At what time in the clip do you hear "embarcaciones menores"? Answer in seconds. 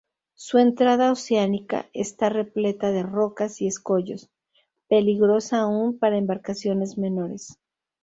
6.17-7.59